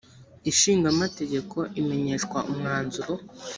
[0.51, 3.13] ishinga amategeko imenyeshwa umwanzuro